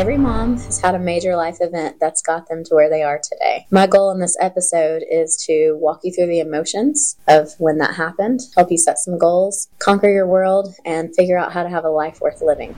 [0.00, 3.20] Every mom has had a major life event that's got them to where they are
[3.22, 3.66] today.
[3.70, 7.96] My goal in this episode is to walk you through the emotions of when that
[7.96, 11.84] happened, help you set some goals, conquer your world, and figure out how to have
[11.84, 12.74] a life worth living.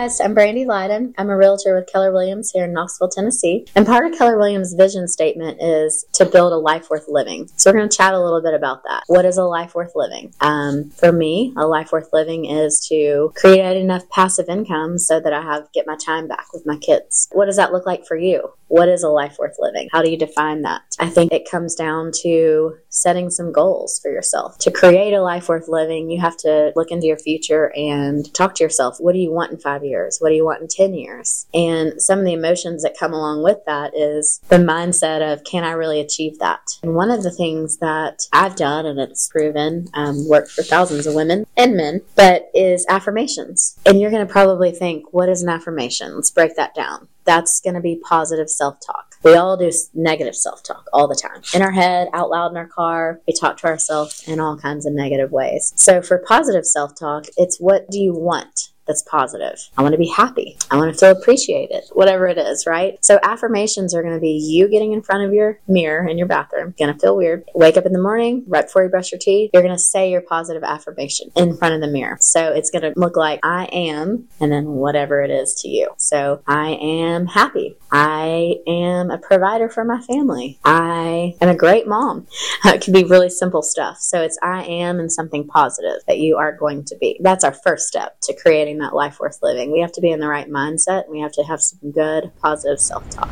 [0.00, 1.14] Guys, I'm Brandy Lydon.
[1.18, 3.66] I'm a realtor with Keller Williams here in Knoxville, Tennessee.
[3.74, 7.50] And part of Keller Williams' vision statement is to build a life worth living.
[7.56, 9.02] So we're going to chat a little bit about that.
[9.08, 10.32] What is a life worth living?
[10.40, 15.34] Um, for me, a life worth living is to create enough passive income so that
[15.34, 17.28] I have get my time back with my kids.
[17.32, 18.54] What does that look like for you?
[18.70, 19.88] What is a life worth living?
[19.90, 20.82] How do you define that?
[21.00, 24.58] I think it comes down to setting some goals for yourself.
[24.58, 28.54] To create a life worth living, you have to look into your future and talk
[28.54, 28.98] to yourself.
[29.00, 30.18] What do you want in five years?
[30.20, 31.46] What do you want in 10 years?
[31.52, 35.64] And some of the emotions that come along with that is the mindset of, can
[35.64, 36.60] I really achieve that?
[36.84, 41.08] And one of the things that I've done, and it's proven, um, worked for thousands
[41.08, 43.80] of women and men, but is affirmations.
[43.84, 46.14] And you're going to probably think, what is an affirmation?
[46.14, 49.14] Let's break that down that's going to be positive self talk.
[49.22, 52.56] We all do negative self talk all the time in our head, out loud in
[52.56, 53.20] our car.
[53.26, 55.72] We talk to ourselves in all kinds of negative ways.
[55.76, 58.69] So, for positive self talk, it's what do you want?
[58.90, 59.70] That's positive.
[59.78, 60.58] I want to be happy.
[60.68, 63.02] I want to feel appreciated, whatever it is, right?
[63.04, 66.26] So affirmations are going to be you getting in front of your mirror in your
[66.26, 66.74] bathroom.
[66.76, 67.44] Going to feel weird.
[67.54, 70.10] Wake up in the morning, right before you brush your teeth, you're going to say
[70.10, 72.18] your positive affirmation in front of the mirror.
[72.20, 75.90] So it's going to look like I am, and then whatever it is to you.
[75.96, 77.76] So I am happy.
[77.92, 80.58] I am a provider for my family.
[80.64, 82.26] I am a great mom.
[82.64, 83.98] It can be really simple stuff.
[83.98, 87.18] So it's I am and something positive that you are going to be.
[87.20, 89.72] That's our first step to creating that life worth living.
[89.72, 91.08] We have to be in the right mindset.
[91.08, 93.30] we have to have some good, positive self talk.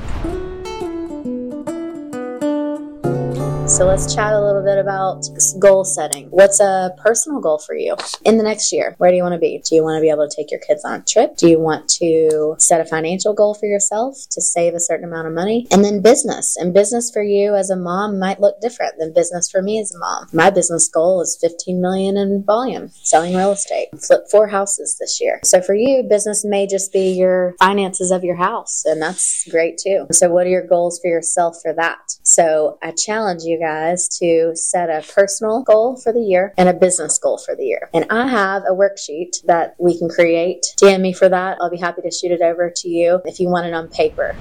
[3.78, 5.22] So let's chat a little bit about
[5.60, 6.26] goal setting.
[6.30, 8.96] What's a personal goal for you in the next year?
[8.98, 9.62] Where do you want to be?
[9.64, 11.36] Do you want to be able to take your kids on a trip?
[11.36, 15.28] Do you want to set a financial goal for yourself to save a certain amount
[15.28, 15.68] of money?
[15.70, 16.56] And then business.
[16.56, 19.94] And business for you as a mom might look different than business for me as
[19.94, 20.26] a mom.
[20.32, 23.90] My business goal is 15 million in volume, selling real estate.
[24.00, 25.38] Flip four houses this year.
[25.44, 29.78] So for you, business may just be your finances of your house, and that's great
[29.78, 30.08] too.
[30.10, 32.00] So what are your goals for yourself for that?
[32.24, 36.72] So I challenge you guys to set a personal goal for the year and a
[36.72, 37.90] business goal for the year.
[37.92, 40.64] And I have a worksheet that we can create.
[40.80, 41.58] DM me for that.
[41.60, 44.34] I'll be happy to shoot it over to you if you want it on paper.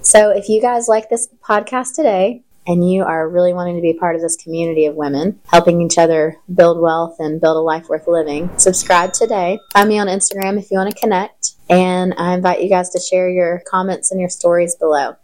[0.00, 3.92] So if you guys like this podcast today, and you are really wanting to be
[3.92, 7.90] part of this community of women, helping each other build wealth and build a life
[7.90, 9.58] worth living, subscribe today.
[9.74, 11.52] Find me on Instagram if you want to connect.
[11.68, 15.16] And I invite you guys to share your comments and your stories below.